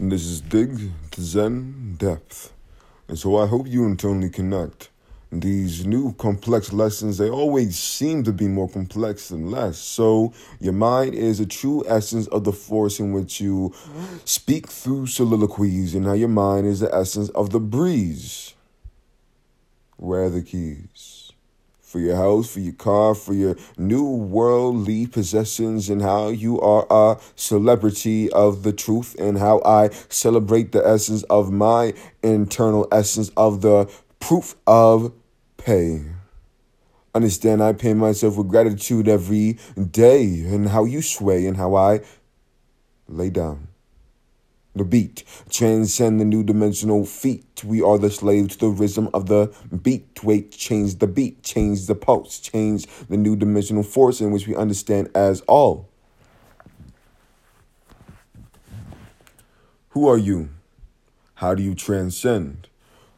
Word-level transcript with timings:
And 0.00 0.10
this 0.10 0.24
is 0.24 0.40
Dig 0.40 0.92
to 1.10 1.20
Zen 1.20 1.96
Depth. 1.98 2.54
And 3.06 3.18
so 3.18 3.36
I 3.36 3.46
hope 3.46 3.66
you 3.66 3.84
internally 3.84 4.30
connect. 4.30 4.88
These 5.30 5.84
new 5.84 6.14
complex 6.14 6.72
lessons, 6.72 7.18
they 7.18 7.28
always 7.28 7.78
seem 7.78 8.24
to 8.24 8.32
be 8.32 8.48
more 8.48 8.66
complex 8.66 9.28
than 9.28 9.50
less. 9.50 9.76
So 9.76 10.32
your 10.58 10.72
mind 10.72 11.12
is 11.12 11.38
a 11.38 11.44
true 11.44 11.84
essence 11.86 12.26
of 12.28 12.44
the 12.44 12.52
force 12.52 12.98
in 12.98 13.12
which 13.12 13.42
you 13.42 13.74
speak 14.24 14.68
through 14.68 15.08
soliloquies, 15.08 15.94
and 15.94 16.06
how 16.06 16.14
your 16.14 16.28
mind 16.28 16.66
is 16.66 16.80
the 16.80 16.92
essence 16.94 17.28
of 17.30 17.50
the 17.50 17.60
breeze. 17.60 18.54
Where 19.98 20.24
are 20.24 20.30
the 20.30 20.40
keys? 20.40 21.30
For 21.90 21.98
your 21.98 22.14
house, 22.14 22.48
for 22.48 22.60
your 22.60 22.72
car, 22.74 23.16
for 23.16 23.34
your 23.34 23.56
new 23.76 24.04
worldly 24.04 25.08
possessions, 25.08 25.90
and 25.90 26.00
how 26.00 26.28
you 26.28 26.60
are 26.60 26.86
a 26.88 27.20
celebrity 27.34 28.30
of 28.30 28.62
the 28.62 28.72
truth, 28.72 29.16
and 29.18 29.38
how 29.38 29.60
I 29.64 29.90
celebrate 30.08 30.70
the 30.70 30.86
essence 30.86 31.24
of 31.24 31.50
my 31.50 31.92
internal 32.22 32.86
essence 32.92 33.30
of 33.36 33.62
the 33.62 33.90
proof 34.20 34.54
of 34.68 35.12
pay. 35.56 36.04
Understand, 37.12 37.60
I 37.60 37.72
pay 37.72 37.94
myself 37.94 38.36
with 38.36 38.46
gratitude 38.46 39.08
every 39.08 39.58
day, 39.90 40.22
and 40.46 40.68
how 40.68 40.84
you 40.84 41.02
sway, 41.02 41.44
and 41.44 41.56
how 41.56 41.74
I 41.74 42.02
lay 43.08 43.30
down 43.30 43.69
the 44.74 44.84
beat. 44.84 45.24
Transcend 45.50 46.20
the 46.20 46.24
new 46.24 46.42
dimensional 46.42 47.04
feet. 47.04 47.62
We 47.64 47.82
are 47.82 47.98
the 47.98 48.10
slaves 48.10 48.56
to 48.56 48.66
the 48.66 48.72
rhythm 48.72 49.08
of 49.12 49.26
the 49.26 49.52
beat. 49.82 50.22
Wait, 50.22 50.52
change 50.52 50.98
the 50.98 51.06
beat, 51.06 51.42
change 51.42 51.86
the 51.86 51.94
pulse, 51.94 52.38
change 52.38 52.86
the 53.08 53.16
new 53.16 53.36
dimensional 53.36 53.82
force 53.82 54.20
in 54.20 54.30
which 54.30 54.46
we 54.46 54.54
understand 54.54 55.10
as 55.14 55.40
all. 55.42 55.88
Who 59.90 60.08
are 60.08 60.18
you? 60.18 60.50
How 61.34 61.54
do 61.54 61.62
you 61.62 61.74
transcend? 61.74 62.68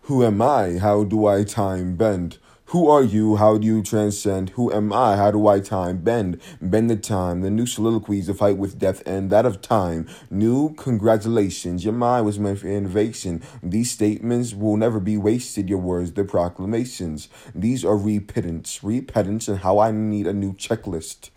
Who 0.03 0.25
am 0.25 0.41
I? 0.41 0.79
How 0.79 1.05
do 1.05 1.27
I 1.27 1.45
time 1.45 1.97
bend? 1.97 2.39
Who 2.73 2.89
are 2.89 3.03
you? 3.03 3.37
How 3.37 3.59
do 3.59 3.67
you 3.67 3.83
transcend? 3.83 4.49
Who 4.57 4.73
am 4.73 4.95
I? 4.95 5.17
How 5.17 5.31
do 5.31 5.47
I 5.47 5.61
time 5.61 5.99
bend? 5.99 6.41
Bend 6.59 6.89
the 6.89 6.97
time. 6.97 7.43
The 7.43 7.51
new 7.51 7.67
soliloquies 7.67 8.31
of 8.31 8.39
fight 8.39 8.57
with 8.57 8.79
death 8.79 9.03
and 9.05 9.29
that 9.29 9.45
of 9.45 9.61
time. 9.61 10.09
New 10.31 10.73
congratulations. 10.77 11.85
Your 11.85 11.93
mind 11.93 12.25
was 12.25 12.39
meant 12.39 12.61
for 12.61 12.69
innovation. 12.69 13.43
These 13.63 13.91
statements 13.91 14.55
will 14.55 14.79
never 14.79 15.01
be 15.01 15.19
wasted. 15.19 15.69
Your 15.69 15.81
words, 15.81 16.13
the 16.13 16.25
proclamations. 16.25 17.29
These 17.55 17.85
are 17.85 17.95
repentance. 17.95 18.83
Repentance 18.83 19.49
and 19.49 19.59
how 19.59 19.79
I 19.79 19.91
need 19.91 20.27
a 20.27 20.33
new 20.33 20.55
checklist. 20.55 21.29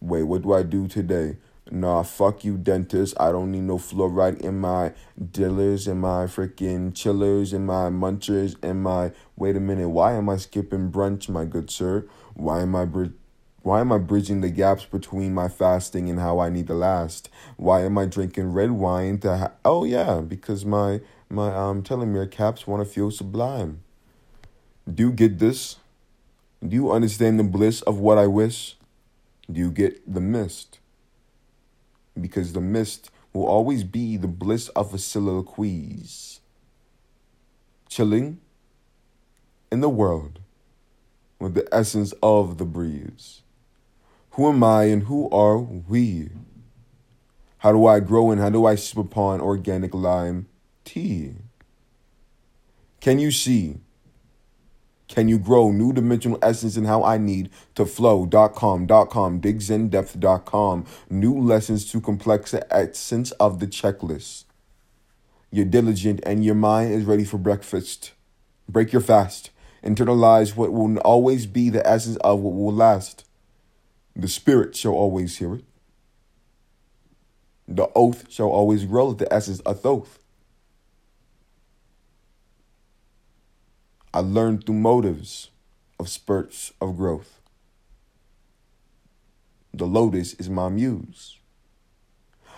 Wait, 0.00 0.22
what 0.22 0.40
do 0.40 0.54
I 0.54 0.62
do 0.62 0.88
today? 0.88 1.36
Nah, 1.72 2.02
fuck 2.02 2.44
you, 2.44 2.56
dentist. 2.56 3.14
I 3.20 3.30
don't 3.30 3.52
need 3.52 3.62
no 3.62 3.78
fluoride 3.78 4.40
in 4.40 4.58
my 4.58 4.92
dillers, 5.20 5.86
in 5.86 5.98
my 5.98 6.24
freaking 6.24 6.92
chillers, 6.92 7.52
in 7.52 7.64
my 7.64 7.90
munchers, 7.90 8.62
in 8.64 8.82
my. 8.82 9.12
Wait 9.36 9.54
a 9.54 9.60
minute, 9.60 9.88
why 9.88 10.14
am 10.14 10.28
I 10.28 10.36
skipping 10.36 10.90
brunch, 10.90 11.28
my 11.28 11.44
good 11.44 11.70
sir? 11.70 12.08
Why 12.34 12.62
am 12.62 12.74
I 12.74 12.86
br- 12.86 13.14
why 13.62 13.80
am 13.80 13.92
I 13.92 13.98
bridging 13.98 14.40
the 14.40 14.50
gaps 14.50 14.84
between 14.84 15.32
my 15.32 15.48
fasting 15.48 16.10
and 16.10 16.18
how 16.18 16.40
I 16.40 16.48
need 16.48 16.66
to 16.66 16.74
last? 16.74 17.28
Why 17.56 17.82
am 17.82 17.98
I 17.98 18.06
drinking 18.06 18.52
red 18.52 18.72
wine 18.72 19.18
to 19.18 19.36
ha- 19.36 19.52
Oh 19.64 19.84
yeah, 19.84 20.20
because 20.20 20.64
my 20.64 21.00
my 21.28 21.54
um 21.54 21.84
telomere 21.84 22.28
caps 22.28 22.66
want 22.66 22.84
to 22.84 22.92
feel 22.92 23.12
sublime. 23.12 23.82
Do 24.92 25.04
you 25.04 25.12
get 25.12 25.38
this? 25.38 25.76
Do 26.66 26.74
you 26.74 26.90
understand 26.90 27.38
the 27.38 27.44
bliss 27.44 27.80
of 27.82 28.00
what 28.00 28.18
I 28.18 28.26
wish? 28.26 28.76
Do 29.50 29.60
you 29.60 29.70
get 29.70 30.12
the 30.12 30.20
mist? 30.20 30.79
Because 32.18 32.52
the 32.52 32.60
mist 32.60 33.10
will 33.32 33.46
always 33.46 33.84
be 33.84 34.16
the 34.16 34.28
bliss 34.28 34.68
of 34.70 34.94
a 34.94 34.98
soliloquies. 34.98 36.40
Chilling 37.88 38.38
in 39.70 39.80
the 39.80 39.88
world 39.88 40.40
with 41.38 41.54
the 41.54 41.68
essence 41.72 42.12
of 42.22 42.58
the 42.58 42.64
breeze. 42.64 43.42
Who 44.32 44.48
am 44.48 44.62
I 44.62 44.84
and 44.84 45.04
who 45.04 45.28
are 45.30 45.58
we? 45.58 46.30
How 47.58 47.72
do 47.72 47.86
I 47.86 48.00
grow 48.00 48.30
and 48.30 48.40
how 48.40 48.50
do 48.50 48.64
I 48.64 48.74
sip 48.74 48.98
upon 48.98 49.40
organic 49.40 49.94
lime 49.94 50.46
tea? 50.84 51.34
Can 53.00 53.18
you 53.18 53.30
see? 53.30 53.80
Can 55.10 55.26
you 55.26 55.40
grow 55.40 55.72
new 55.72 55.92
dimensional 55.92 56.38
essence 56.40 56.76
in 56.76 56.84
how 56.84 57.02
I 57.02 57.18
need 57.18 57.50
to 57.74 57.84
flow.com, 57.84 58.86
.com, 58.86 59.40
digzendepth.com. 59.40 60.86
New 61.10 61.36
lessons 61.36 61.90
to 61.90 62.00
complex 62.00 62.54
essence 62.70 63.32
of 63.32 63.58
the 63.58 63.66
checklist. 63.66 64.44
You're 65.50 65.64
diligent 65.64 66.20
and 66.22 66.44
your 66.44 66.54
mind 66.54 66.92
is 66.92 67.04
ready 67.04 67.24
for 67.24 67.38
breakfast. 67.38 68.12
Break 68.68 68.92
your 68.92 69.02
fast. 69.02 69.50
Internalize 69.82 70.54
what 70.54 70.72
will 70.72 70.96
always 70.98 71.44
be 71.44 71.70
the 71.70 71.84
essence 71.84 72.16
of 72.18 72.38
what 72.38 72.54
will 72.54 72.72
last. 72.72 73.24
The 74.14 74.28
spirit 74.28 74.76
shall 74.76 74.92
always 74.92 75.38
hear 75.38 75.56
it. 75.56 75.64
The 77.66 77.88
oath 77.96 78.30
shall 78.30 78.48
always 78.48 78.84
grow 78.84 79.12
the 79.12 79.32
essence 79.32 79.58
of 79.60 79.84
oath. 79.84 80.19
I 84.12 84.18
learned 84.18 84.66
through 84.66 84.74
motives 84.74 85.50
of 86.00 86.08
spurts 86.08 86.72
of 86.80 86.96
growth. 86.96 87.40
The 89.72 89.86
lotus 89.86 90.34
is 90.34 90.50
my 90.50 90.68
muse. 90.68 91.38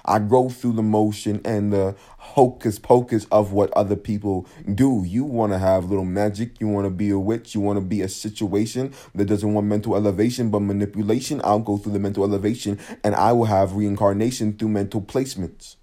I 0.07 0.19
grow 0.19 0.49
through 0.49 0.73
the 0.73 0.83
motion 0.83 1.43
and 1.45 1.71
the 1.71 1.95
hocus 2.17 2.79
pocus 2.79 3.27
of 3.31 3.53
what 3.53 3.71
other 3.73 3.97
people 3.97 4.47
do. 4.75 5.05
You 5.07 5.25
want 5.25 5.53
to 5.53 5.59
have 5.59 5.91
little 5.91 6.07
magic. 6.07 6.59
You 6.59 6.69
want 6.69 6.87
to 6.87 6.91
be 6.91 7.11
a 7.11 7.19
witch. 7.19 7.55
You 7.55 7.61
want 7.61 7.77
to 7.77 7.85
be 7.85 8.01
a 8.01 8.09
situation 8.09 8.95
that 9.15 9.27
doesn't 9.27 9.53
want 9.53 9.67
mental 9.67 9.95
elevation 9.95 10.49
but 10.49 10.61
manipulation. 10.61 11.43
I'll 11.45 11.59
go 11.59 11.77
through 11.77 11.93
the 11.93 11.99
mental 11.99 12.25
elevation 12.25 12.79
and 13.05 13.15
I 13.15 13.33
will 13.33 13.45
have 13.45 13.77
reincarnation 13.77 14.57
through 14.57 14.71
mental 14.71 15.03
placements. 15.03 15.77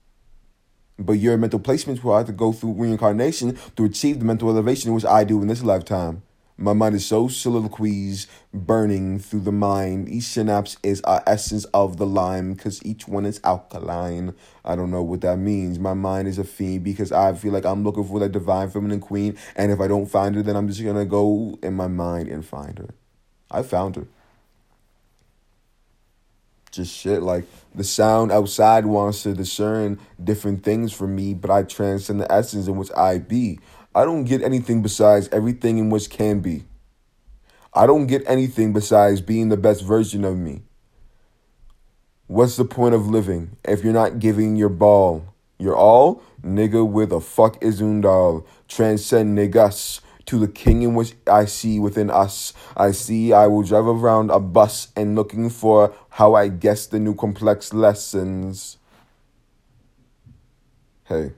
But 0.99 1.13
your 1.13 1.37
mental 1.37 1.61
placements 1.61 2.03
will 2.03 2.17
have 2.17 2.27
to 2.27 2.33
go 2.33 2.51
through 2.51 2.73
reincarnation 2.73 3.57
to 3.77 3.85
achieve 3.85 4.19
the 4.19 4.25
mental 4.25 4.49
elevation 4.49 4.93
which 4.93 5.05
I 5.05 5.23
do 5.23 5.41
in 5.41 5.47
this 5.47 5.63
lifetime. 5.63 6.23
My 6.57 6.73
mind 6.73 6.93
is 6.93 7.05
so 7.05 7.29
soliloquies 7.29 8.27
burning 8.53 9.17
through 9.17 9.39
the 9.39 9.51
mind. 9.53 10.09
Each 10.09 10.25
synapse 10.25 10.75
is 10.83 10.99
our 11.03 11.23
essence 11.25 11.63
of 11.73 11.95
the 11.95 12.05
lime 12.05 12.53
because 12.53 12.85
each 12.85 13.07
one 13.07 13.25
is 13.25 13.39
alkaline. 13.45 14.33
I 14.65 14.75
don't 14.75 14.91
know 14.91 15.01
what 15.01 15.21
that 15.21 15.37
means. 15.37 15.79
My 15.79 15.93
mind 15.93 16.27
is 16.27 16.37
a 16.37 16.43
fiend 16.43 16.83
because 16.83 17.13
I 17.13 17.33
feel 17.33 17.53
like 17.53 17.65
I'm 17.65 17.85
looking 17.85 18.03
for 18.03 18.19
that 18.19 18.33
divine 18.33 18.69
feminine 18.69 18.99
queen. 18.99 19.37
And 19.55 19.71
if 19.71 19.79
I 19.79 19.87
don't 19.87 20.07
find 20.07 20.35
her, 20.35 20.43
then 20.43 20.57
I'm 20.57 20.67
just 20.67 20.83
going 20.83 20.97
to 20.97 21.05
go 21.05 21.57
in 21.63 21.75
my 21.75 21.87
mind 21.87 22.27
and 22.27 22.45
find 22.45 22.77
her. 22.77 22.89
I 23.49 23.63
found 23.63 23.95
her 23.95 24.07
just 26.79 26.95
shit. 26.95 27.21
Like 27.21 27.45
the 27.75 27.83
sound 27.83 28.31
outside 28.31 28.85
wants 28.85 29.23
to 29.23 29.33
discern 29.33 29.99
different 30.23 30.63
things 30.63 30.93
from 30.93 31.15
me, 31.15 31.33
but 31.33 31.51
I 31.51 31.63
transcend 31.63 32.21
the 32.21 32.31
essence 32.31 32.67
in 32.67 32.77
which 32.77 32.89
I 32.95 33.17
be. 33.17 33.59
I 33.93 34.05
don't 34.05 34.23
get 34.23 34.41
anything 34.41 34.81
besides 34.81 35.27
everything 35.31 35.77
in 35.77 35.89
which 35.89 36.09
can 36.09 36.39
be. 36.39 36.63
I 37.73 37.85
don't 37.85 38.07
get 38.07 38.23
anything 38.27 38.73
besides 38.73 39.21
being 39.21 39.49
the 39.49 39.57
best 39.57 39.83
version 39.83 40.23
of 40.23 40.37
me. 40.37 40.63
What's 42.27 42.55
the 42.55 42.65
point 42.65 42.95
of 42.95 43.07
living 43.07 43.57
if 43.65 43.83
you're 43.83 43.93
not 43.93 44.19
giving 44.19 44.55
your 44.55 44.69
ball? 44.69 45.25
Your 45.57 45.75
all? 45.75 46.23
Nigga, 46.41 46.87
where 46.87 47.05
the 47.05 47.19
fuck 47.19 47.61
is 47.61 47.81
Undal? 47.81 48.45
Transcend 48.69 49.37
niggas 49.37 49.99
to 50.29 50.37
the 50.37 50.47
king 50.47 50.83
in 50.83 50.93
which 50.93 51.15
I 51.25 51.45
see 51.45 51.79
within 51.79 52.11
us. 52.11 52.53
I 52.77 52.91
see 52.91 53.33
I 53.33 53.47
will 53.47 53.63
drive 53.63 53.87
around 53.87 54.29
a 54.29 54.39
bus 54.39 54.89
and 54.95 55.15
looking 55.15 55.49
for 55.49 55.91
how 56.09 56.35
I 56.35 56.49
guess 56.49 56.85
the 56.85 56.99
new 56.99 57.15
complex 57.15 57.73
lessons. 57.73 58.77
Hey. 61.05 61.31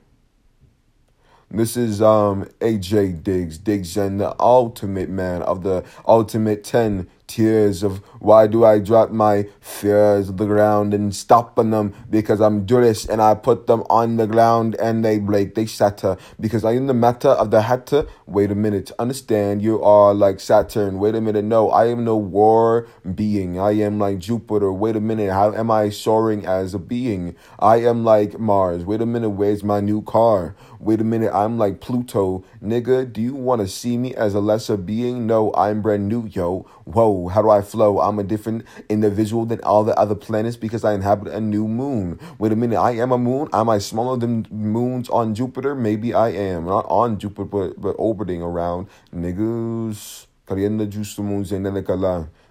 This 1.50 1.74
is 1.74 2.02
um 2.02 2.44
AJ 2.60 3.22
Diggs, 3.22 3.56
Diggs 3.56 3.96
and 3.96 4.20
the 4.20 4.38
ultimate 4.38 5.08
man 5.08 5.40
of 5.40 5.62
the 5.62 5.84
ultimate 6.06 6.62
10 6.62 7.08
tears 7.26 7.82
of 7.82 7.98
why 8.18 8.46
do 8.46 8.64
I 8.64 8.78
drop 8.78 9.10
my 9.10 9.46
fears 9.60 10.28
on 10.28 10.36
the 10.36 10.46
ground 10.46 10.92
and 10.92 11.14
stop 11.14 11.58
on 11.58 11.70
them 11.70 11.94
because 12.10 12.40
I'm 12.40 12.66
Jewish 12.66 13.06
and 13.08 13.22
I 13.22 13.34
put 13.34 13.66
them 13.66 13.82
on 13.88 14.16
the 14.16 14.26
ground 14.26 14.76
and 14.76 15.04
they 15.04 15.18
break, 15.18 15.54
they 15.54 15.66
shatter 15.66 16.16
because 16.38 16.64
I 16.64 16.72
am 16.72 16.86
the 16.86 16.94
matter 16.94 17.28
of 17.28 17.50
the 17.50 17.62
hatter. 17.62 18.06
Wait 18.26 18.50
a 18.50 18.54
minute, 18.54 18.90
understand 18.98 19.62
you 19.62 19.82
are 19.82 20.14
like 20.14 20.40
Saturn. 20.40 20.98
Wait 20.98 21.14
a 21.14 21.20
minute, 21.20 21.44
no, 21.44 21.70
I 21.70 21.86
am 21.86 22.04
no 22.04 22.16
war 22.16 22.86
being. 23.14 23.58
I 23.58 23.72
am 23.72 23.98
like 23.98 24.18
Jupiter. 24.18 24.72
Wait 24.72 24.96
a 24.96 25.00
minute, 25.00 25.30
how 25.32 25.52
am 25.52 25.70
I 25.70 25.90
soaring 25.90 26.46
as 26.46 26.74
a 26.74 26.78
being? 26.78 27.34
I 27.58 27.76
am 27.76 28.04
like 28.04 28.38
Mars. 28.38 28.84
Wait 28.84 29.00
a 29.00 29.06
minute, 29.06 29.30
where's 29.30 29.64
my 29.64 29.80
new 29.80 30.02
car? 30.02 30.54
Wait 30.78 31.00
a 31.00 31.04
minute, 31.04 31.32
I'm 31.32 31.58
like 31.58 31.80
Pluto. 31.80 32.44
Nigga, 32.62 33.10
do 33.10 33.20
you 33.20 33.34
want 33.34 33.60
to 33.60 33.68
see 33.68 33.96
me 33.96 34.14
as 34.14 34.34
a 34.34 34.40
lesser 34.40 34.76
being? 34.76 35.26
No, 35.26 35.52
I'm 35.54 35.80
brand 35.82 36.08
new, 36.08 36.26
yo. 36.26 36.66
Whoa 36.84 37.11
flow. 37.12 37.28
How 37.28 37.42
do 37.42 37.50
I 37.50 37.62
flow? 37.62 38.00
I'm 38.00 38.18
a 38.18 38.22
different 38.22 38.64
individual 38.88 39.44
than 39.46 39.60
all 39.60 39.84
the 39.84 39.98
other 39.98 40.14
planets 40.14 40.56
because 40.56 40.84
I 40.84 40.94
inhabit 40.94 41.32
a 41.32 41.40
new 41.40 41.68
moon. 41.68 42.18
Wait 42.38 42.52
a 42.52 42.56
minute, 42.56 42.78
I 42.78 42.92
am 42.92 43.12
a 43.12 43.18
moon? 43.18 43.48
Am 43.52 43.68
I 43.68 43.78
smaller 43.78 44.16
than 44.16 44.46
moons 44.50 45.08
on 45.08 45.34
Jupiter? 45.34 45.74
Maybe 45.74 46.14
I 46.14 46.28
am. 46.30 46.66
Not 46.66 46.86
on 46.88 47.18
Jupiter, 47.18 47.44
but, 47.44 47.80
but 47.80 47.94
orbiting 47.98 48.42
around. 48.42 48.88
Niggas. 49.14 50.26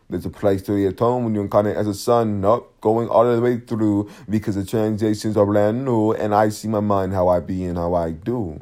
There's 0.10 0.26
a 0.26 0.30
place 0.30 0.62
to 0.64 0.74
the 0.74 0.86
atone 0.88 1.24
when 1.24 1.36
you 1.36 1.42
incarnate 1.42 1.76
as 1.76 1.88
a 1.88 1.94
son, 1.94 2.42
not 2.42 2.64
going 2.82 3.08
all 3.10 3.30
the 3.30 3.40
way 3.40 3.60
through 3.60 4.10
because 4.28 4.56
the 4.56 4.66
transitions 4.66 5.38
are 5.38 5.46
brand 5.46 5.86
new 5.86 6.12
and 6.12 6.34
I 6.34 6.50
see 6.50 6.68
my 6.68 6.80
mind 6.80 7.14
how 7.14 7.28
I 7.28 7.42
be 7.42 7.66
and 7.66 7.78
how 7.78 7.94
I 7.94 8.12
do. 8.12 8.60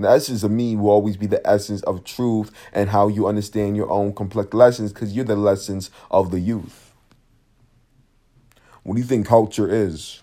The 0.00 0.10
essence 0.10 0.42
of 0.42 0.50
me 0.50 0.76
will 0.76 0.90
always 0.90 1.16
be 1.16 1.26
the 1.26 1.46
essence 1.46 1.82
of 1.82 2.04
truth 2.04 2.50
and 2.72 2.88
how 2.88 3.08
you 3.08 3.26
understand 3.26 3.76
your 3.76 3.90
own 3.90 4.14
complex 4.14 4.54
lessons 4.54 4.92
because 4.92 5.14
you're 5.14 5.24
the 5.24 5.36
lessons 5.36 5.90
of 6.10 6.30
the 6.30 6.40
youth. 6.40 6.94
What 8.82 8.94
do 8.94 9.00
you 9.00 9.06
think 9.06 9.26
culture 9.26 9.68
is? 9.68 10.22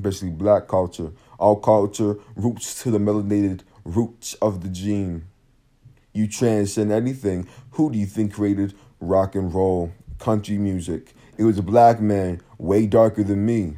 Basically, 0.00 0.30
black 0.30 0.68
culture. 0.68 1.12
All 1.38 1.56
culture 1.56 2.16
roots 2.36 2.82
to 2.82 2.90
the 2.90 2.98
melanated 2.98 3.60
roots 3.84 4.34
of 4.34 4.62
the 4.62 4.68
gene. 4.68 5.26
You 6.12 6.28
transcend 6.28 6.92
anything. 6.92 7.48
Who 7.72 7.90
do 7.90 7.98
you 7.98 8.06
think 8.06 8.34
created 8.34 8.74
rock 9.00 9.34
and 9.34 9.52
roll, 9.52 9.92
country 10.18 10.58
music? 10.58 11.14
It 11.36 11.44
was 11.44 11.58
a 11.58 11.62
black 11.62 12.00
man, 12.00 12.40
way 12.58 12.86
darker 12.86 13.24
than 13.24 13.46
me. 13.46 13.76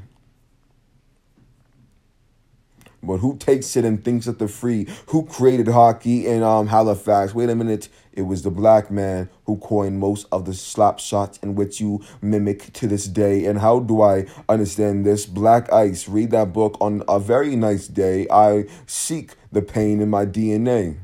But 3.06 3.18
who 3.18 3.36
takes 3.36 3.76
it 3.76 3.84
and 3.84 4.04
thinks 4.04 4.26
that 4.26 4.38
they're 4.38 4.48
free? 4.48 4.86
Who 5.06 5.24
created 5.24 5.68
hockey 5.68 6.26
in 6.26 6.42
um, 6.42 6.66
Halifax? 6.66 7.34
Wait 7.34 7.48
a 7.48 7.54
minute. 7.54 7.88
It 8.12 8.22
was 8.22 8.42
the 8.42 8.50
black 8.50 8.90
man 8.90 9.28
who 9.44 9.58
coined 9.58 10.00
most 10.00 10.26
of 10.32 10.46
the 10.46 10.54
slap 10.54 10.98
shots 10.98 11.38
in 11.42 11.54
which 11.54 11.80
you 11.80 12.02
mimic 12.22 12.72
to 12.72 12.86
this 12.86 13.06
day. 13.06 13.44
And 13.44 13.58
how 13.58 13.80
do 13.80 14.00
I 14.02 14.26
understand 14.48 15.04
this? 15.04 15.26
Black 15.26 15.72
Ice. 15.72 16.08
Read 16.08 16.30
that 16.30 16.52
book 16.52 16.78
on 16.80 17.02
a 17.08 17.20
very 17.20 17.56
nice 17.56 17.86
day. 17.86 18.26
I 18.30 18.64
seek 18.86 19.34
the 19.52 19.62
pain 19.62 20.00
in 20.00 20.08
my 20.08 20.24
DNA. 20.24 20.98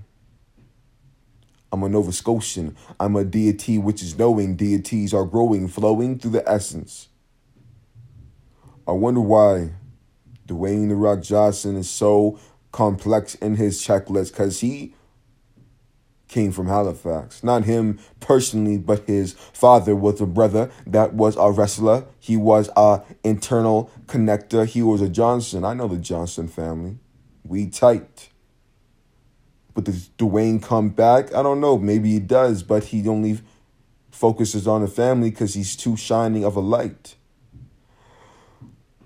I'm 1.71 1.83
a 1.83 1.89
Nova 1.89 2.13
Scotian. 2.13 2.77
I'm 3.01 3.17
a 3.17 3.25
deity 3.25 3.79
which 3.79 4.03
is 4.03 4.19
knowing 4.19 4.57
deities 4.57 5.15
are 5.15 5.25
growing, 5.25 5.69
flowing 5.69 6.19
through 6.19 6.33
the 6.33 6.49
essence. 6.49 7.09
I 8.87 8.93
wonder 8.93 9.21
why 9.21 9.73
Dwayne 10.47 10.89
The 10.89 10.97
Rock 10.97 11.23
Johnson 11.23 11.77
is 11.77 11.89
so 11.91 12.39
complex 12.73 13.35
in 13.37 13.56
his 13.56 13.81
checklist 13.81 14.33
because 14.33 14.61
he 14.61 14.94
came 16.33 16.50
from 16.50 16.67
Halifax. 16.67 17.44
Not 17.44 17.65
him 17.65 17.99
personally, 18.19 18.79
but 18.79 19.06
his 19.06 19.35
father 19.35 19.94
was 19.94 20.21
a 20.21 20.27
brother 20.27 20.71
that 20.87 21.12
was 21.12 21.37
a 21.37 21.50
wrestler. 21.50 22.06
He 22.19 22.37
was 22.37 22.71
a 22.77 23.03
internal 23.23 23.91
connector. 24.06 24.67
He 24.67 24.83
was 24.83 25.03
a 25.03 25.09
Johnson. 25.09 25.65
I 25.65 25.75
know 25.75 25.89
the 25.89 25.99
Johnson 25.99 26.49
family. 26.49 26.99
We 27.44 27.67
tight. 27.69 28.31
But 29.75 29.85
does 29.85 30.11
Dwayne 30.19 30.62
come 30.62 30.89
back? 30.89 31.35
I 31.35 31.43
don't 31.43 31.61
know. 31.61 31.79
Maybe 31.79 32.12
he 32.12 32.21
does, 32.21 32.62
but 32.62 32.85
he 32.85 33.06
only 33.09 33.41
focuses 34.11 34.67
on 34.67 34.83
the 34.83 34.89
family 34.89 35.31
because 35.31 35.55
he's 35.55 35.77
too 35.77 35.97
shining 35.97 36.44
of 36.44 36.56
a 36.56 36.61
light. 36.61 37.17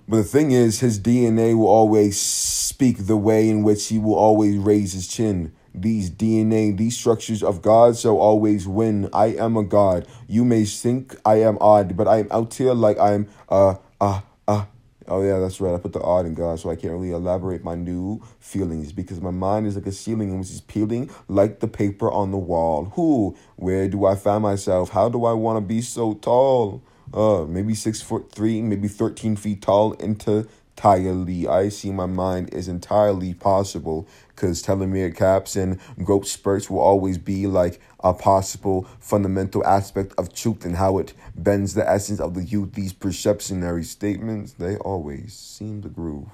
But 0.08 0.18
the 0.18 0.24
thing 0.24 0.52
is, 0.52 0.80
his 0.80 1.00
DNA 1.00 1.56
will 1.56 1.66
always 1.66 2.20
speak 2.20 3.06
the 3.06 3.16
way 3.16 3.48
in 3.48 3.64
which 3.64 3.88
he 3.88 3.98
will 3.98 4.14
always 4.14 4.56
raise 4.56 4.92
his 4.92 5.08
chin. 5.08 5.52
These 5.74 6.10
DNA, 6.10 6.76
these 6.76 6.96
structures 6.96 7.42
of 7.42 7.60
God 7.60 7.98
shall 7.98 8.16
always 8.16 8.68
win. 8.68 9.10
I 9.12 9.26
am 9.26 9.56
a 9.56 9.64
God. 9.64 10.06
You 10.28 10.44
may 10.44 10.64
think 10.64 11.16
I 11.24 11.36
am 11.42 11.58
odd, 11.60 11.96
but 11.96 12.08
I 12.08 12.18
am 12.20 12.28
out 12.30 12.54
here 12.54 12.72
like 12.72 12.98
I'm 12.98 13.28
uh 13.48 13.74
uh 14.00 14.20
uh 14.46 14.64
Oh 15.08 15.22
yeah, 15.22 15.38
that's 15.38 15.60
right. 15.60 15.74
I 15.74 15.78
put 15.78 15.92
the 15.92 16.00
odd 16.00 16.26
in 16.26 16.34
God, 16.34 16.58
so 16.58 16.70
I 16.70 16.76
can't 16.76 16.92
really 16.92 17.12
elaborate 17.12 17.62
my 17.62 17.76
new 17.76 18.20
feelings 18.40 18.92
because 18.92 19.20
my 19.20 19.30
mind 19.30 19.66
is 19.66 19.76
like 19.76 19.86
a 19.86 19.92
ceiling 19.92 20.36
which 20.38 20.50
is 20.50 20.60
peeling 20.60 21.10
like 21.28 21.60
the 21.60 21.68
paper 21.68 22.10
on 22.10 22.32
the 22.32 22.38
wall. 22.38 22.86
Who? 22.94 23.36
Where 23.56 23.88
do 23.88 24.04
I 24.04 24.16
find 24.16 24.42
myself? 24.42 24.90
How 24.90 25.08
do 25.08 25.24
I 25.24 25.32
want 25.32 25.58
to 25.58 25.60
be 25.60 25.80
so 25.80 26.14
tall? 26.14 26.82
Uh, 27.14 27.44
maybe 27.44 27.74
six 27.74 28.02
foot 28.02 28.30
three, 28.32 28.60
maybe 28.60 28.88
thirteen 28.88 29.36
feet 29.36 29.62
tall 29.62 29.92
entirely. 29.94 31.48
I 31.48 31.68
see 31.68 31.90
my 31.92 32.06
mind 32.06 32.52
is 32.52 32.68
entirely 32.68 33.32
possible 33.32 34.06
because 34.28 34.62
telomere 34.62 35.14
caps 35.16 35.56
and 35.56 35.78
growth 36.04 36.26
spurts 36.26 36.68
will 36.68 36.80
always 36.80 37.16
be 37.16 37.46
like 37.46 37.80
a 38.00 38.12
possible 38.12 38.86
fundamental 38.98 39.64
aspect 39.64 40.12
of 40.18 40.34
truth 40.34 40.64
and 40.64 40.76
how 40.76 40.98
it 40.98 41.14
bends 41.34 41.74
the 41.74 41.88
essence 41.88 42.20
of 42.20 42.34
the 42.34 42.44
youth. 42.44 42.74
These 42.74 42.92
perceptionary 42.92 43.84
statements, 43.84 44.52
they 44.52 44.76
always 44.76 45.32
seem 45.32 45.82
to 45.82 45.88
groove 45.88 46.28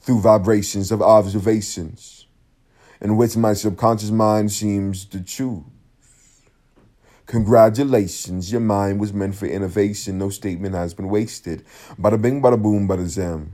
through 0.00 0.20
vibrations 0.20 0.92
of 0.92 1.02
observations 1.02 2.26
in 3.00 3.16
which 3.16 3.36
my 3.36 3.52
subconscious 3.52 4.10
mind 4.10 4.52
seems 4.52 5.04
to 5.06 5.20
choose. 5.20 5.64
Congratulations, 7.26 8.52
your 8.52 8.60
mind 8.60 9.00
was 9.00 9.12
meant 9.12 9.34
for 9.34 9.46
innovation. 9.46 10.18
No 10.18 10.28
statement 10.28 10.74
has 10.74 10.92
been 10.92 11.08
wasted. 11.08 11.64
Bada 11.98 12.20
bing, 12.20 12.42
bada 12.42 12.60
boom, 12.60 12.86
bada 12.86 13.06
zam. 13.06 13.52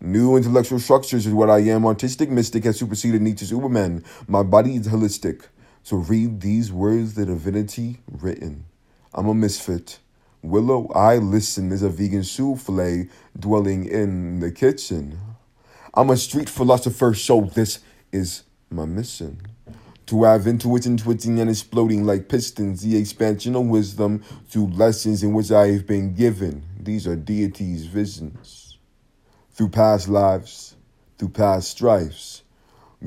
New 0.00 0.36
intellectual 0.36 0.78
structures 0.78 1.26
is 1.26 1.32
what 1.32 1.48
I 1.48 1.60
am. 1.60 1.86
Artistic 1.86 2.28
mystic 2.28 2.64
has 2.64 2.78
superseded 2.78 3.22
Nietzsche's 3.22 3.52
Uberman. 3.52 4.04
My 4.28 4.42
body 4.42 4.76
is 4.76 4.88
holistic. 4.88 5.46
So 5.82 5.96
read 5.96 6.42
these 6.42 6.70
words, 6.70 7.14
the 7.14 7.24
divinity 7.24 8.00
written. 8.06 8.66
I'm 9.14 9.26
a 9.28 9.34
misfit. 9.34 10.00
Willow, 10.42 10.88
I 10.94 11.16
listen 11.16 11.72
is 11.72 11.82
a 11.82 11.88
vegan 11.88 12.22
souffle 12.22 13.08
dwelling 13.38 13.86
in 13.86 14.40
the 14.40 14.52
kitchen. 14.52 15.18
I'm 15.94 16.10
a 16.10 16.18
street 16.18 16.50
philosopher, 16.50 17.14
so 17.14 17.40
this 17.54 17.78
is 18.12 18.42
my 18.68 18.84
mission. 18.84 19.53
To 20.06 20.24
have 20.24 20.46
intuition 20.46 20.98
twitching 20.98 21.40
and 21.40 21.48
exploding 21.48 22.04
like 22.04 22.28
pistons, 22.28 22.82
the 22.82 22.96
expansion 22.96 23.56
of 23.56 23.66
wisdom 23.66 24.22
through 24.48 24.66
lessons 24.66 25.22
in 25.22 25.32
which 25.32 25.50
I 25.50 25.68
have 25.68 25.86
been 25.86 26.14
given. 26.14 26.62
These 26.78 27.06
are 27.06 27.16
deities' 27.16 27.86
visions 27.86 28.78
through 29.52 29.70
past 29.70 30.08
lives, 30.08 30.76
through 31.16 31.30
past 31.30 31.70
strifes. 31.70 32.42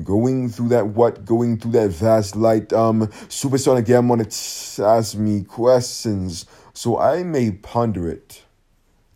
Going 0.02 0.48
through 0.48 0.68
that 0.68 0.88
what? 0.88 1.24
Going 1.24 1.58
through 1.58 1.72
that 1.72 1.90
vast 1.90 2.36
light. 2.36 2.72
Um, 2.72 3.10
supersonic 3.28 3.88
am 3.90 4.10
on 4.10 4.20
it 4.20 4.78
ask 4.80 5.16
me 5.16 5.42
questions, 5.42 6.46
so 6.72 6.98
I 6.98 7.22
may 7.22 7.50
ponder 7.50 8.08
it 8.08 8.44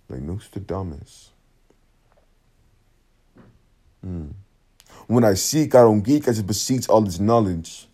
like 0.08 0.22
Nostradamus. 0.22 1.30
Hmm. 4.02 4.30
When 5.06 5.24
I 5.24 5.34
seek, 5.34 5.74
I 5.74 5.82
don't 5.82 6.02
geek, 6.02 6.24
I 6.28 6.32
just 6.32 6.46
beseech 6.46 6.88
all 6.88 7.00
this 7.00 7.18
knowledge. 7.18 7.88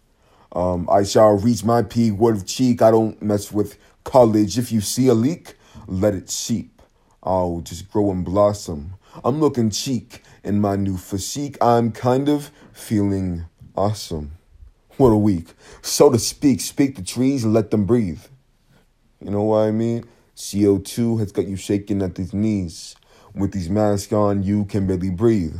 Um, 0.52 0.88
I 0.90 1.02
shall 1.04 1.38
reach 1.38 1.64
my 1.64 1.82
peak, 1.82 2.14
word 2.14 2.36
of 2.36 2.46
cheek, 2.46 2.82
I 2.82 2.90
don't 2.90 3.20
mess 3.22 3.52
with 3.52 3.78
college. 4.04 4.58
If 4.58 4.72
you 4.72 4.80
see 4.80 5.08
a 5.08 5.14
leak, 5.14 5.54
let 5.86 6.14
it 6.14 6.30
seep. 6.30 6.82
I'll 7.22 7.60
just 7.60 7.90
grow 7.90 8.10
and 8.10 8.24
blossom. 8.24 8.94
I'm 9.24 9.40
looking 9.40 9.70
cheek 9.70 10.22
in 10.44 10.60
my 10.60 10.76
new 10.76 10.96
physique. 10.96 11.56
I'm 11.60 11.92
kind 11.92 12.28
of 12.28 12.50
feeling 12.72 13.46
awesome. 13.76 14.32
What 14.96 15.10
a 15.10 15.16
week. 15.16 15.54
So 15.82 16.10
to 16.10 16.18
speak, 16.18 16.60
speak 16.60 16.96
the 16.96 17.02
trees 17.02 17.44
and 17.44 17.52
let 17.52 17.70
them 17.70 17.84
breathe. 17.84 18.22
You 19.20 19.30
know 19.30 19.42
what 19.42 19.58
I 19.58 19.70
mean? 19.70 20.04
CO2 20.36 21.18
has 21.18 21.32
got 21.32 21.46
you 21.46 21.56
shaking 21.56 22.02
at 22.02 22.14
these 22.14 22.32
knees. 22.32 22.94
With 23.34 23.52
these 23.52 23.68
masks 23.68 24.12
on, 24.12 24.42
you 24.42 24.64
can 24.64 24.86
barely 24.86 25.10
breathe. 25.10 25.56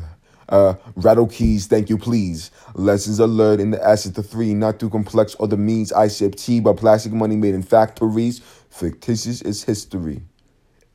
Uh, 0.49 0.75
rattle 0.97 1.27
keys, 1.27 1.67
thank 1.67 1.91
you, 1.91 1.99
please. 1.99 2.51
Lessons 2.75 3.21
are 3.21 3.27
learned 3.27 3.61
in 3.61 3.71
the 3.71 3.87
essence 3.87 4.17
of 4.17 4.29
three, 4.29 4.55
not 4.55 4.81
too 4.81 4.89
complex 4.89 5.35
or 5.35 5.47
the 5.47 5.57
means 5.57 5.93
I 5.93 6.09
tea 6.09 6.61
by 6.61 6.73
plastic 6.73 7.13
money 7.13 7.37
made 7.37 7.55
in 7.55 7.63
factories. 7.63 8.41
Fictitious 8.71 9.43
is 9.43 9.65
history. 9.65 10.23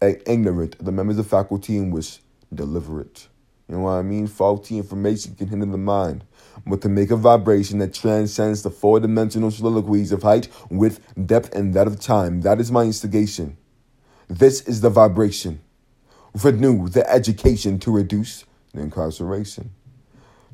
ignorant, 0.01 0.83
the 0.83 0.91
members 0.91 1.19
of 1.19 1.27
faculty 1.27 1.77
in 1.77 1.91
which 1.91 2.19
deliver 2.53 3.01
it. 3.01 3.27
You 3.69 3.75
know 3.75 3.81
what 3.81 3.91
I 3.91 4.01
mean? 4.01 4.27
Faulty 4.27 4.77
information 4.77 5.36
can 5.36 5.48
hinder 5.48 5.65
the 5.65 5.77
mind, 5.77 6.25
but 6.65 6.81
to 6.81 6.89
make 6.89 7.12
a 7.12 7.15
vibration 7.15 7.79
that 7.79 7.93
transcends 7.93 8.62
the 8.62 8.69
four 8.69 9.00
dimensional 9.00 9.51
soliloquies 9.51 10.12
of 10.12 10.24
height, 10.24 10.50
width, 10.69 11.00
depth, 11.25 11.55
and 11.55 11.74
that 11.74 11.88
of 11.88 12.00
time. 12.00 12.41
That 12.41 12.60
is 12.60 12.72
my 12.72 12.83
instigation. 12.83 13.57
This 14.27 14.62
is 14.62 14.81
the 14.81 14.89
vibration. 14.89 15.62
Renew 16.43 16.89
the 16.89 17.10
education 17.10 17.79
to 17.79 17.91
reduce 17.91 18.45
incarceration. 18.74 19.72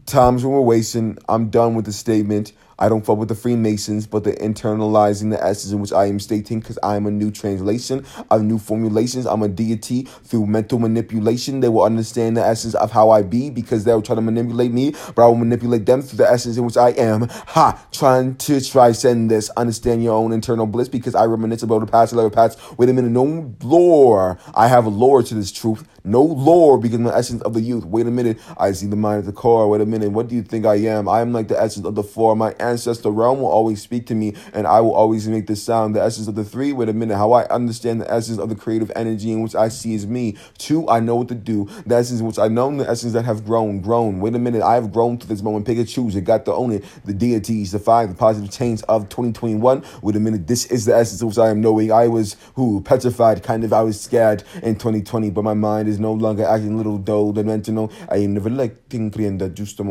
Times 0.05 0.43
when 0.43 0.53
we're 0.53 0.61
wasting, 0.61 1.17
I'm 1.27 1.49
done 1.49 1.75
with 1.75 1.85
the 1.85 1.93
statement. 1.93 2.53
I 2.79 2.89
don't 2.89 3.05
fuck 3.05 3.17
with 3.17 3.29
the 3.29 3.35
Freemasons, 3.35 4.07
but 4.07 4.23
they're 4.23 4.33
internalizing 4.35 5.29
the 5.29 5.43
essence 5.43 5.71
in 5.71 5.79
which 5.79 5.93
I 5.93 6.05
am 6.05 6.19
stating 6.19 6.59
because 6.59 6.79
I 6.83 6.95
am 6.95 7.05
a 7.05 7.11
new 7.11 7.31
translation 7.31 8.05
of 8.31 8.41
new 8.43 8.57
formulations. 8.57 9.25
I'm 9.25 9.43
a 9.43 9.47
deity 9.47 10.03
through 10.23 10.47
mental 10.47 10.79
manipulation. 10.79 11.59
They 11.59 11.69
will 11.69 11.83
understand 11.83 12.37
the 12.37 12.45
essence 12.45 12.73
of 12.75 12.91
how 12.91 13.11
I 13.11 13.21
be 13.21 13.49
because 13.49 13.83
they'll 13.83 14.01
try 14.01 14.15
to 14.15 14.21
manipulate 14.21 14.71
me, 14.71 14.95
but 15.15 15.23
I 15.23 15.27
will 15.27 15.35
manipulate 15.35 15.85
them 15.85 16.01
through 16.01 16.17
the 16.17 16.29
essence 16.29 16.57
in 16.57 16.65
which 16.65 16.77
I 16.77 16.89
am. 16.91 17.27
Ha! 17.29 17.85
Trying 17.91 18.35
to 18.35 18.59
try 18.61 18.79
transcend 18.79 19.29
this. 19.29 19.49
Understand 19.51 20.03
your 20.03 20.13
own 20.13 20.31
internal 20.31 20.65
bliss 20.65 20.87
because 20.87 21.15
I 21.15 21.25
reminisce 21.25 21.63
about 21.63 21.79
the 21.79 21.87
past, 21.87 22.13
level 22.13 22.29
past. 22.29 22.59
Wait 22.77 22.89
a 22.89 22.93
minute, 22.93 23.11
no 23.11 23.53
lore. 23.61 24.39
I 24.55 24.67
have 24.67 24.85
a 24.85 24.89
lore 24.89 25.21
to 25.23 25.35
this 25.35 25.51
truth. 25.51 25.87
No 26.03 26.23
lore 26.23 26.77
because 26.79 26.99
the 26.99 27.15
essence 27.15 27.41
of 27.41 27.53
the 27.53 27.61
youth. 27.61 27.85
Wait 27.85 28.07
a 28.07 28.11
minute, 28.11 28.39
I 28.57 28.71
see 28.71 28.87
the 28.87 28.95
mind 28.95 29.19
of 29.19 29.25
the 29.25 29.33
core. 29.33 29.69
Wait 29.69 29.81
a 29.81 29.85
minute, 29.85 30.11
what 30.11 30.27
do 30.27 30.35
you 30.35 30.43
think 30.43 30.65
I 30.65 30.75
am? 30.75 31.09
I 31.09 31.21
am 31.21 31.33
like 31.33 31.49
the 31.49 31.61
essence 31.61 31.85
of 31.85 31.95
the 31.95 32.03
four. 32.03 32.35
My 32.35 32.55
ancestor 32.69 33.11
realm 33.11 33.39
will 33.39 33.47
always 33.47 33.81
speak 33.81 34.07
to 34.07 34.15
me, 34.15 34.35
and 34.53 34.65
I 34.65 34.81
will 34.81 34.93
always 34.93 35.27
make 35.27 35.47
the 35.47 35.55
sound. 35.55 35.95
The 35.95 36.01
essence 36.01 36.27
of 36.27 36.35
the 36.35 36.43
three. 36.43 36.73
Wait 36.73 36.89
a 36.89 36.93
minute, 36.93 37.17
how 37.17 37.33
I 37.33 37.47
understand 37.49 38.01
the 38.01 38.11
essence 38.11 38.39
of 38.39 38.49
the 38.49 38.55
creative 38.55 38.91
energy 38.95 39.31
in 39.31 39.41
which 39.41 39.55
I 39.55 39.69
see 39.69 39.93
is 39.93 40.07
me. 40.07 40.37
Two, 40.57 40.87
I 40.89 40.99
know 40.99 41.15
what 41.15 41.27
to 41.29 41.35
do. 41.35 41.65
The 41.85 41.95
essence 41.95 42.19
in 42.19 42.25
which 42.25 42.39
I 42.39 42.47
know 42.47 42.69
the 42.77 42.89
essence 42.89 43.13
that 43.13 43.25
have 43.25 43.45
grown, 43.45 43.81
grown. 43.81 44.19
Wait 44.19 44.35
a 44.35 44.39
minute, 44.39 44.61
I 44.61 44.75
have 44.75 44.91
grown 44.91 45.17
to 45.17 45.27
this 45.27 45.41
moment. 45.41 45.65
Pick 45.65 45.85
choose. 45.87 46.15
It 46.15 46.21
got 46.21 46.45
to 46.45 46.53
own 46.53 46.71
it. 46.71 46.85
The 47.05 47.13
deities, 47.13 47.71
the 47.71 47.79
five, 47.79 48.09
the 48.09 48.15
positive 48.15 48.51
change 48.51 48.81
of 48.83 49.09
2021. 49.09 49.83
Wait 50.01 50.15
a 50.15 50.19
minute, 50.19 50.47
this 50.47 50.65
is 50.65 50.85
the 50.85 50.95
essence 50.95 51.21
of 51.21 51.29
which 51.29 51.37
I 51.37 51.49
am 51.49 51.61
knowing. 51.61 51.91
I 51.91 52.07
was 52.07 52.35
who 52.55 52.81
petrified, 52.81 53.43
kind 53.43 53.63
of. 53.63 53.73
I 53.73 53.81
was 53.81 53.99
scared 53.99 54.43
in 54.61 54.75
2020, 54.75 55.29
but 55.31 55.43
my 55.43 55.53
mind 55.53 55.87
is 55.87 55.99
no 55.99 56.13
longer 56.13 56.45
acting 56.45 56.77
little 56.77 56.97
dull 56.97 57.31
dimensional. 57.31 57.91
I 58.09 58.17
am 58.17 58.33
never 58.33 58.49
like 58.49 58.87
thinking 58.89 59.37
that 59.39 59.53
just 59.55 59.77
the 59.77 59.83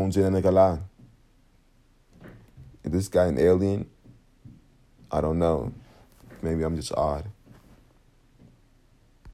Is 2.88 2.92
this 2.92 3.08
guy 3.08 3.26
an 3.26 3.38
alien? 3.38 3.86
I 5.12 5.20
don't 5.20 5.38
know. 5.38 5.74
Maybe 6.40 6.62
I'm 6.62 6.74
just 6.74 6.90
odd. 6.94 7.26